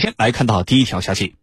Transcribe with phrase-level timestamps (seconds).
[0.00, 1.34] 先来看到第一条消息，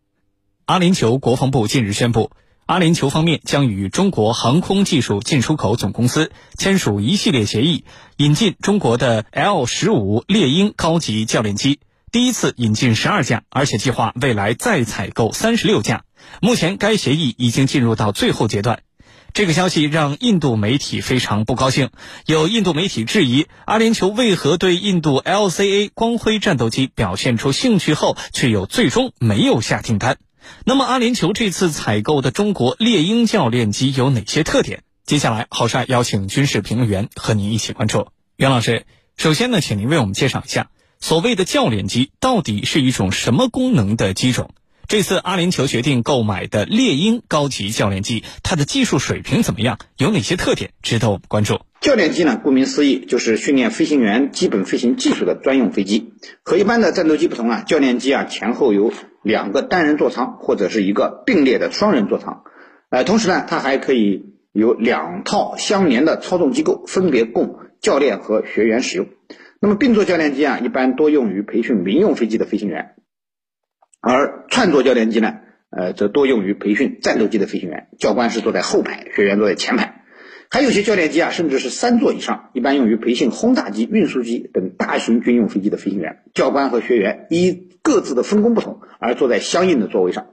[0.66, 2.32] 阿联酋国防部近日宣布，
[2.66, 7.86] 阿联酋方面将与中国航空技术进出口总公司签署一系列协议，
[8.18, 11.82] 引进中国的 L 十五猎鹰高级教练机，
[12.12, 16.04] 第一次引进十二架，而且计划未来再采购三十六架。
[16.42, 18.80] 目前该协议已经进入到最后阶段。
[19.38, 21.92] 这个消息让印度媒体非常不高兴。
[22.26, 30.18] 有印度媒体质疑，阿联酋为何对印度 LCA 光辉战斗机表现出兴趣后，却又最终没有下订单？
[30.66, 34.82] 那么，阿联酋这次采购的中国猎鹰教练机有哪些特点？
[35.06, 38.08] 接下来，郝帅邀请军事评论员和您一起关注。
[38.38, 44.50] 袁老师，首先呢，请您为我们介绍一下，所谓的教练机到底是一种什么功能的机种？
[44.88, 49.80] 这次阿联酋决定购买的猎鹰高级教练机，它的技术水平怎么样？
[49.98, 51.60] 有哪些特点值得我们关注？
[51.82, 56.14] 教练机呢，顾名思义就是训练飞行员基本飞行技术的专用飞机。
[56.42, 62.44] 和一般的战斗机不同啊，教练机啊前后有两个单人座舱或者是一个并列的双人座舱。
[62.90, 69.08] 呃，同时呢，它还可以有两套相连的操纵机构，分别供教练和学员使用。
[69.60, 72.96] 那么并座教练机啊，一般多用于培训民用飞机的飞行员。
[74.10, 75.34] 而串座教练机呢，
[75.70, 77.90] 呃，则多用于培训战斗机的飞行员。
[78.00, 80.06] 教官是坐在后排，学员坐在前排。
[80.50, 86.20] 还有些教练机啊，甚至是三座以上，一般用于培训轰炸机、运输机等大型军用飞机的飞行员。
[86.34, 90.28] 教官和学员依各自的分工不同，而坐在相应的座位上。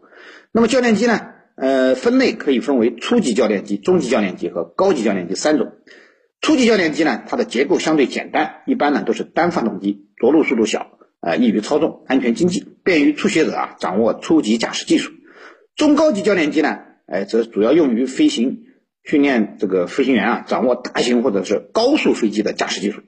[0.53, 1.20] 那么教练机呢，
[1.56, 5.72] 呃，分类可以分为初级教练机、中级教练机和高级教练机三种。
[6.41, 10.92] 初级教练机呢，它的结构相对简单，一般呢都是单发动机，着陆速度小。
[11.20, 15.10] 呃，易于操纵，安全经济，便于初学者啊掌握初级驾驶技术。
[15.74, 18.64] 中高级教练机呢，哎，则主要用于飞行
[19.02, 23.00] 训练这个飞行员啊掌握大型或者是高速飞机的驾驶技术。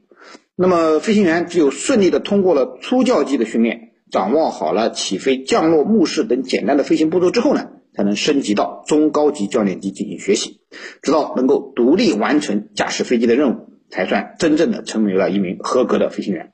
[0.56, 10.61] 那么，飞行员只有顺利的通过了初教机的训练，掌握好了起飞、降落、目视等简单的飞行步骤之后呢，才能升级到中高级教练机进行学习，
[11.02, 16.52] 直到能够独立完成驾驶飞机的任务，才算真正的成为了一名合格的飞行员。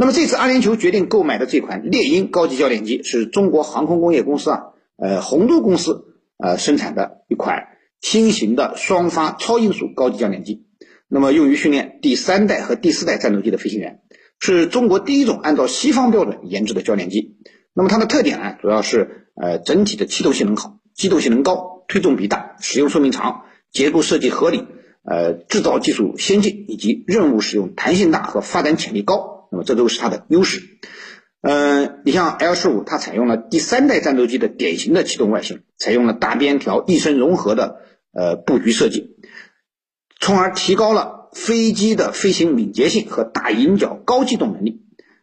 [0.00, 4.62] 那么这次阿联酋决定购买的这款猎鹰高级教练机是中国航空工业公司啊，
[4.96, 7.68] 呃，鸿都公司呃生产的一款
[8.00, 10.64] 新型的双发超音速高级教练机，
[11.06, 14.00] 那么用于训练第三代和第四代战斗机的飞行员，
[14.38, 17.36] 是中国第一种按照西方标准研制的教练机。
[17.74, 24.64] 那么它的特点呢，主要是呃整体的气动性能好，机动性能高，推重比大，使用寿命长，结构设计合理，
[25.04, 29.36] 呃，制造技术先进，以及任务使用弹性大和发展潜力高。
[29.50, 30.62] 那么这都是它的优势，
[31.42, 37.80] 嗯，你像 L 十五，它采用了第三代战斗机的典型的气动外形，采用了大边条翼身融合的
[38.12, 39.16] 呃布局设计，
[40.20, 44.82] 从而提高了飞机的飞行敏捷性和大迎角高机动能力，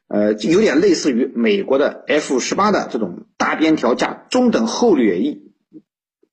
[0.09, 5.53] 呃，有点类似于美国的 F 十八的这种大边条加中等后掠翼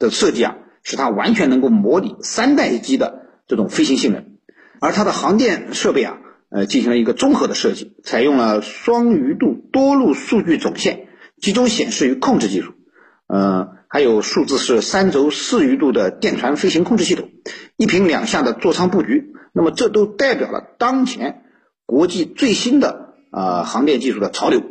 [0.01, 4.37] 的设计啊，使它完全能够模拟三代机的这种飞行性能，
[4.81, 6.19] 而它的航电设备啊。
[6.55, 11.09] 呃，进行了一个综合的设计，采用了双鱼度多路数据总线
[11.41, 12.75] 集中显示与控制技术，
[13.27, 17.29] 呃，还有数字是三轴四鱼度的电传飞行控制系统，
[17.77, 21.43] 一平两下的座舱布局，那么这都代表了当前
[21.87, 24.63] 国际最新的呃航电技术的潮流，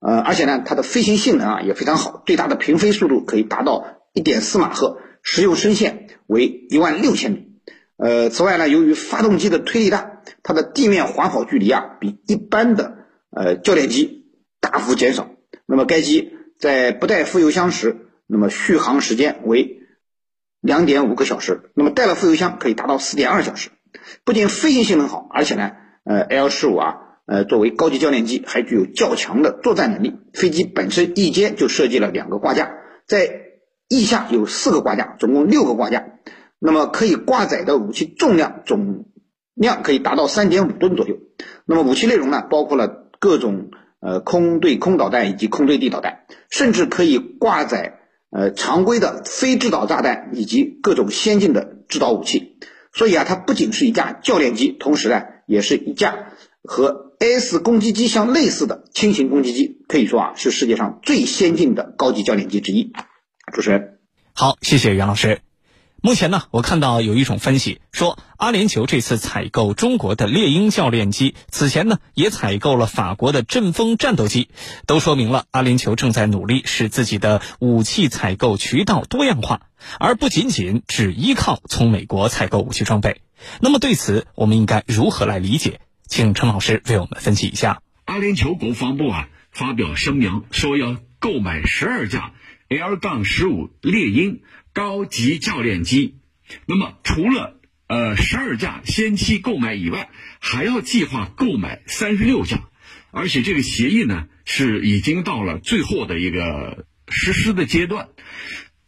[0.00, 7.46] 呃，而且呢，它的飞行性能啊也非常好，最大的平飞速度可以达到一点四马赫，实用升限为一万六千米。
[7.96, 10.11] 呃，此外呢，由于发动机的推力大，
[10.42, 12.98] 它的地面滑跑距离啊比一般的
[13.30, 14.26] 呃教练机
[14.60, 15.30] 大幅减少。
[15.66, 19.80] 那么该机在不带副油箱时，那么续航时间为
[20.60, 23.70] 两点五个小时；那么带了副油箱可以达到四点二小时。
[24.24, 25.72] 不仅飞行性能好，而且呢，
[26.04, 26.94] 呃，L 十五啊，
[27.26, 30.14] 呃，作为高级教练机，还具有较强的作战能力。
[30.32, 32.72] 飞机本身翼尖就设计了两个挂架，
[33.06, 33.28] 在
[33.88, 36.06] 翼下有四个挂架，总共六个挂架。
[36.58, 39.06] 那么可以挂载的武器重量总
[39.54, 41.18] 量可以达到三点五吨左右。
[41.64, 43.70] 那么武器内容呢，包括了各种
[44.00, 48.00] 呃空对空导弹以及空对地导弹，甚至可以挂载
[48.30, 52.58] 呃常规的非制导炸弹以及各种先进的制导武器。
[52.92, 56.32] 所以啊，它不仅是一架教练机，同时呢，也是一架
[56.62, 59.82] 和 S 攻击机相类似的轻型攻击机。
[59.88, 62.92] 可以说啊，是世界上最先进的高级教练机之一。
[63.52, 63.98] 主持人，
[64.34, 65.40] 好，谢谢袁老师。
[66.04, 74.48] 目前呢，我看到有一种分析说，阿联酋这次采购中国的猎鹰教练机，此前呢也采购了法国的阵风战斗机，
[74.84, 79.60] 都说明了阿联酋正在努力使自己的武器采购渠道多样化，
[80.00, 83.20] 而不仅仅只依靠从美国采购武器装备。
[83.60, 85.78] 那么对此，我们应该如何来理解？
[86.08, 87.80] 请陈老师为我们分析一下。
[88.06, 92.32] 阿联酋国防部啊，发表声明说要购买十二架
[92.78, 94.40] L 杠十五猎鹰
[94.72, 96.16] 高级教练机。
[96.66, 100.10] 那么除了呃十二架先期购买以外，
[100.40, 102.68] 还要计划购买三十六架，
[103.10, 108.08] 而且这个协议呢是已经到了最后的一个实施的阶段。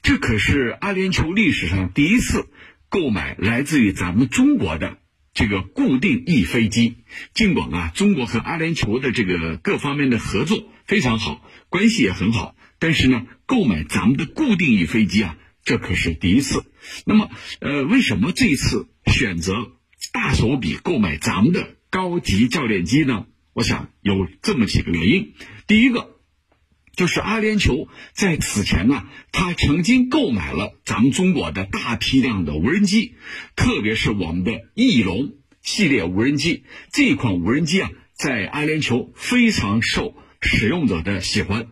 [0.03, 2.47] 这可是阿联酋历史上第一次
[2.91, 4.99] 购买来自于咱们中国的
[5.33, 6.97] 这个固定翼飞机。
[7.33, 11.41] 尽管啊，中国和阿联酋的这个各方面的合作非常好，
[11.71, 12.55] 关系也很好，
[12.85, 16.67] 但是呢，购买咱们的固定翼飞机啊，这可是第一次。
[17.07, 19.55] 那么，呃，为什么这次选择
[20.13, 23.25] 大手笔购买咱们的高级教练机呢？
[23.55, 25.33] 我想有这么几个原因。
[25.67, 26.11] 第一个。
[26.95, 33.15] 就是阿联酋在此前啊，他曾经购买了咱们中国的大批量的无人机，
[33.57, 35.33] 特别是我们的翼龙
[35.63, 36.65] 系列无人机。
[36.93, 41.67] 这款无人机啊，在阿联酋非常受使用者的喜欢，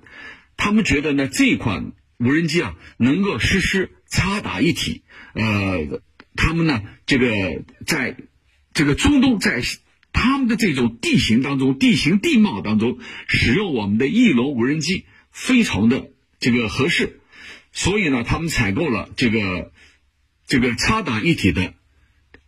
[0.63, 5.03] 他们觉得呢，这款无人机啊，能够实施插打一体。
[5.35, 6.01] 呃，
[6.37, 8.17] 他们呢，这个在
[8.73, 9.61] 这个中东在。
[10.15, 12.99] 他们的这种地形当中，地形地貌当中，
[13.29, 17.21] 使用我们的翼龙无人机非常的这个合适，
[17.73, 19.73] 所以呢，他们采购了这个
[20.47, 21.73] 这个插打一体的，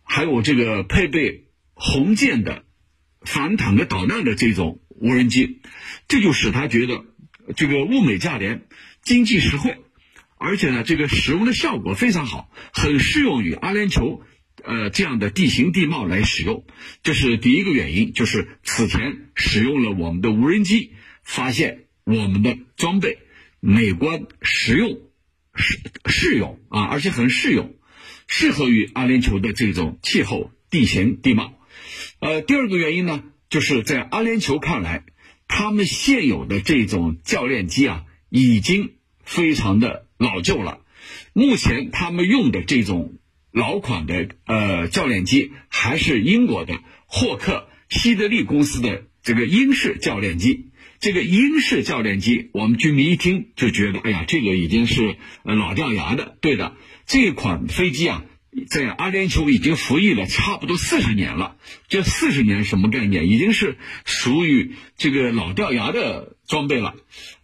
[0.03, 2.65] 还有这个配备红箭的
[3.21, 5.61] 反坦克导弹的这种无人机，
[6.07, 7.03] 这就使他觉得
[7.55, 8.65] 这个物美价廉、
[9.01, 9.77] 经济实惠，
[10.37, 14.21] 而且呢，这个使用的效果非常好，很适用于阿联酋。
[14.63, 16.65] 呃，这样的地形地貌来使用，
[17.03, 20.93] 这是第一个原因，就是此前使用了我们的无人机，
[21.23, 23.19] 发现我们的装备
[23.59, 25.01] 美观、实用、
[25.53, 27.75] 适适用啊，而且很适用，
[28.25, 31.53] 适合于阿联酋的这种气候、地形地貌。
[32.19, 35.03] 呃，第二个原因呢，就是在阿联酋看来，
[35.47, 38.93] 他们现有的这种教练机啊，已经
[39.23, 40.79] 非常的老旧了，
[41.33, 43.17] 目前他们用的这种。
[43.57, 56.37] 老款的呃教练机还是英国的霍克希德利公司的这个英式教练机，这个英式教练机，我们居民一听就觉得，哎呀，这个已经是老掉牙的。
[56.41, 56.75] 对的，
[57.05, 58.25] 这款飞机啊，
[58.67, 61.57] 在阿联酋已经服役了差不多四十年了。
[61.87, 63.27] 这四十年什么概念？
[63.27, 66.95] 已经是属于这个老掉牙的装备了。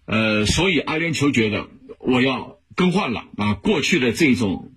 [0.06, 1.70] 呃，所以阿联酋觉得
[2.00, 4.68] 我要更换了啊，过去的这种。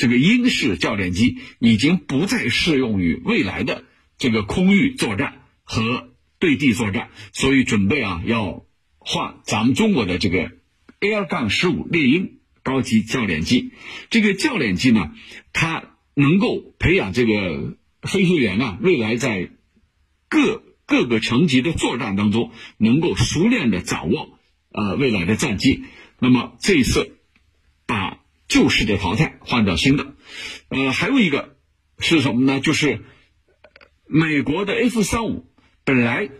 [0.00, 3.82] 这个英式教练机已经不再适用于未来的
[4.16, 8.64] 这个空域作战和对地作战，所以准备啊要
[8.98, 10.52] 换咱们中国的这个
[11.00, 13.72] Air 杠十五猎鹰高级教练机。
[14.10, 15.12] 这个教练机呢，
[15.52, 19.50] 它能够培养这个飞行员啊，未来在
[20.28, 24.38] 各各个层级的作战当中，能够熟练的掌握
[24.70, 25.84] 呃未来的战机。
[26.18, 27.16] 那么这一次
[27.86, 28.18] 把。
[28.48, 30.14] 旧式的淘汰，换掉新的。
[30.70, 31.58] 呃，还有一个
[31.98, 32.60] 是什么呢？
[32.60, 33.04] 就是
[34.06, 35.52] 美国的 F 三五
[35.84, 36.30] 本来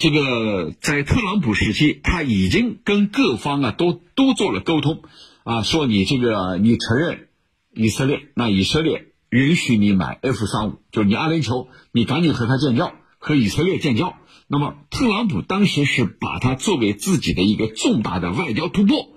[0.00, 5.02] 这个在特朗普时期，他已经跟各方啊都都做了沟通
[5.44, 7.28] 啊，说你这个你承认
[7.74, 14.16] 以色列，那以色列允许你买 F 三五，就是你阿联酋，你赶紧和他建交，和以色列建交。
[14.48, 19.10] 那么特朗普当时是把它作为自己的一个重大的外交突破。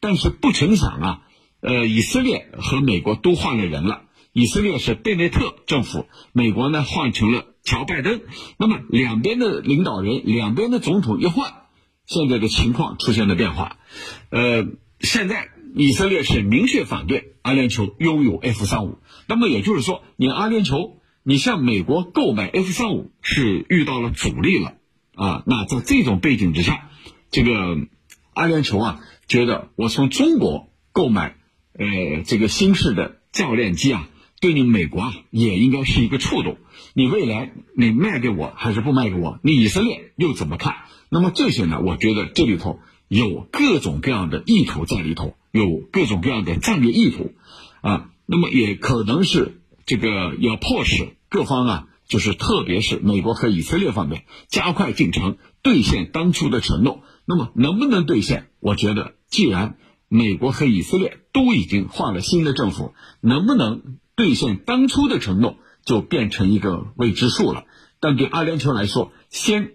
[0.00, 1.22] 但是不成想啊，
[1.60, 4.02] 呃，以色列和美国都换了人了。
[4.32, 8.20] 以色列是贝内特政府，美国呢换成了乔拜登。
[8.58, 11.52] 那么两边的领导人，两边的总统一换，
[12.06, 13.78] 现在的情况出现了变化。
[14.30, 14.66] 呃，
[15.00, 18.98] 现在以色列是明确反对阿联酋拥有 F 三五。
[19.26, 24.74] 那么也就是说，你阿联酋，你向美国购买 F 三五是遇到了阻力了
[25.14, 25.42] 啊。
[25.46, 26.90] 那在这种背景之下，
[27.30, 27.78] 这个
[28.34, 29.00] 阿联酋啊。
[29.26, 31.38] 觉得我从中国购买，
[31.72, 34.06] 呃，这个新式的教练机啊，
[34.44, 36.58] 对你美国啊也应该是一个触动。
[36.92, 39.38] 你未来你卖给我还是不卖给我？
[39.42, 40.82] 你以色列又怎么看？
[41.08, 41.80] 那么这些呢？
[41.80, 47.32] 我觉得这里头有各种各样的意图在里头，有各种各样的战略意图，
[47.80, 57.00] 啊，那么也可能是这个要迫使各方啊，就是特别是美国和以色列方面加快进程，兑现当初的承诺。
[57.24, 58.50] 那么能不能兑现？
[58.60, 59.78] 我觉得，既然
[60.10, 67.64] 美国和以色列都已经换了新的政府，能不能兑现当初的承诺，就变成一个未知数了。
[68.00, 69.74] 但对阿联酋来说，先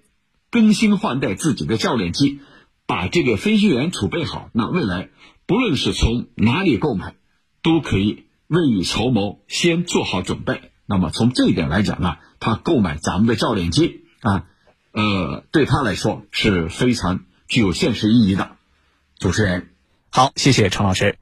[0.50, 2.40] 更新换代自己的教练机，
[2.86, 5.10] 把这个飞行员储备好，那未来
[5.46, 7.16] 不论是从哪里购买，
[7.62, 10.72] 都可以未雨绸缪，先做好准备。
[10.86, 14.46] 那么从这一点来讲呢，他购买咱们的教练机啊。
[14.92, 18.58] 呃，对他来说是非常具有现实意义的。
[19.20, 19.70] 主持人，
[20.10, 21.20] 好，谢谢常老师。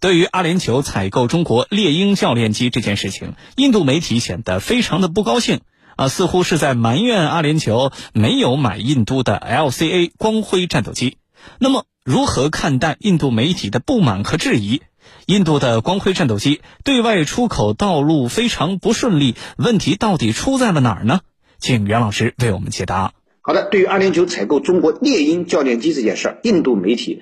[0.00, 5.60] 对于阿联酋采购中国猎鹰教练机这件事情，印度媒体显得非常的不高兴
[5.96, 11.16] 啊，似乎是在埋怨阿联酋没有买印度的 LCA 光辉战斗机。
[11.58, 14.82] 那么，如何看待印度媒体的不满和质疑？
[15.26, 21.20] 印度的光辉战斗机对外出口道路非常不顺利，问题到底出在了哪儿呢？
[21.58, 23.14] 请袁老师为我们解答。
[23.40, 27.16] 好的，对于阿联酋采购中国猎鹰教练机这件事儿，印度媒体《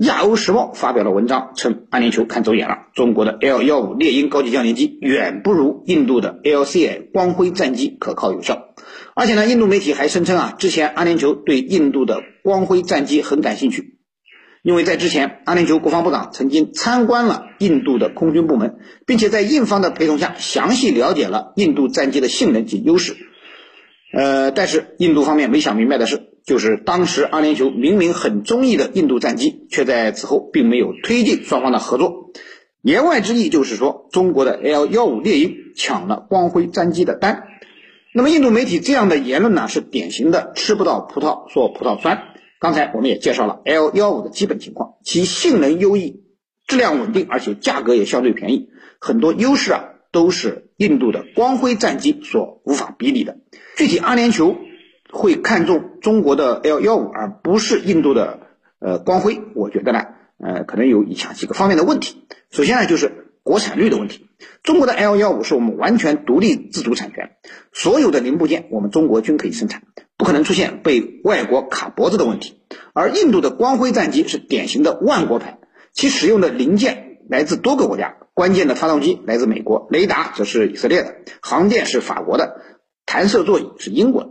[0.00, 8.74] 亚欧时报》发表了文章，称阿联酋看走眼了，中国的 L 幺五猎鹰高级教练机远不如印度的 LCA 光辉战机可靠有效。
[9.14, 13.98] 而且呢，印度媒体还声称啊，之前阿联酋对印度的光辉战机很感兴趣。
[14.62, 23.16] 因为在之前，阿联酋国防部长曾经参观了印度的空军部门，并且在印方的陪同下，详细了解了印度战机的性能及优势。
[24.16, 32.32] 呃，但是印度方面没想明白的是，就是当时阿联酋明明很中意的印度战机，却在此后并没有推进双方的合作。
[32.80, 37.44] 言外之意就是说，中国的 L 幺五猎鹰抢了光辉战机的单。
[38.14, 42.22] 那么，印度媒体这样的言论呢，是典型的吃不到葡萄说葡萄酸。
[42.58, 46.22] 刚才我们也介绍了 L 幺五的基本情况，其性能优异，
[46.66, 53.36] 质量稳定，而且价格也相对便宜，很多优势啊都是印度的光辉战机所无法比拟的。
[53.76, 54.56] 具体阿联酋
[55.10, 58.40] 会看中中国的 L 幺五，而不是印度的
[58.78, 60.04] 呃光辉，我觉得呢，
[60.38, 62.26] 呃，可能有以下几个方面的问题。
[62.50, 64.26] 首先呢，就是国产率的问题。
[64.62, 67.32] 中国的 L 幺五是我们完全独立自主产权，
[67.72, 69.82] 所有的零部件我们中国均可以生产。
[70.16, 72.60] 不可能出现被外国卡脖子的问题，
[72.92, 75.58] 而印度的光辉战机是典型的万国牌，
[75.92, 82.60] 其使用的零件来自多个国家，关键的发动机来自美国，雷达则是以色列的，航电是法国的，
[83.06, 84.30] 弹射座椅是英国的。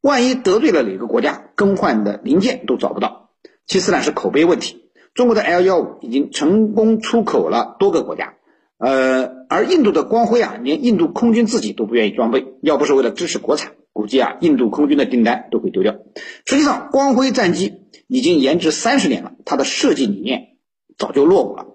[0.00, 3.30] 万一得罪了哪个国家，更换的零件都找不到。
[3.66, 8.34] 其次呢是口碑问题，中国的 L 幺五已经成功出口了多个国家，
[8.78, 13.72] 呃，而印度的光辉啊，连印度空军自己都不愿意装备，要不是为了支持国产。
[13.92, 15.96] 估计啊，印度空军的订单都会丢掉。
[16.46, 20.56] 实际上，光辉战机已经研制三十年了，它的设计理念
[20.96, 21.66] 早就落伍了。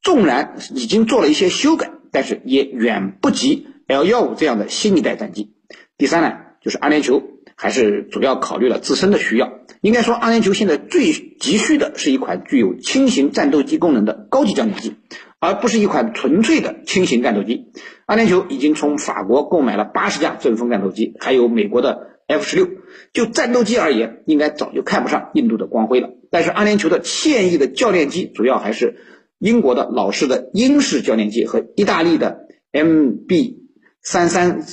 [0.00, 5.56] 纵然已经做了一些修改，但是也远不及 L 幺五这样的新一代战机。
[5.96, 7.22] 第三呢，就是阿联酋
[7.56, 9.52] 还是主要考虑了自身的需要。
[9.80, 14.96] 应该说，阿联酋现在最急需的是一款具有轻型战斗机功能的高级教练机。
[15.40, 17.70] 而不是一款纯粹的轻型战斗机。
[18.06, 22.68] 阿联酋已经从法国购买了八十架阵风战斗机，还有美国的 F 十六。
[23.12, 26.10] 就战斗机而言，应该早就看不上印度的光辉了。
[26.28, 28.96] 但是阿联酋的现役的教练机主要还是
[29.38, 33.58] 英国的老式的英式教练机和意大利的 MB
[34.02, 34.64] 三三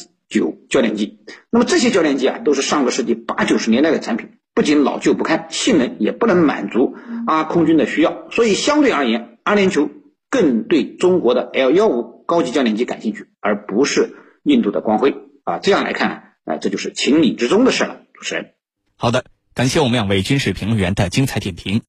[0.76, 1.20] 教练机。
[1.50, 8.28] 那么这些教练机啊，都是上个世纪八九十年代的产品，不仅老旧不堪，性能也不能满足阿空军的需要。
[8.32, 9.90] 所以相对而言，阿联酋。
[10.28, 15.16] 更对中国的 L 幺五高级教练机感兴趣，而不是印度的光辉
[15.46, 15.60] 啊。
[15.60, 18.02] 这样来看，啊，这就是情理之中的事了。
[18.14, 18.52] 主持人，
[18.98, 21.84] 好的，感谢我们两位军事评论员的精彩点评。